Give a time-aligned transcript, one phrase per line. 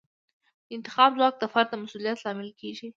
[0.67, 2.87] د انتخاب ځواک د فرد د مسوولیت لامل کیږي.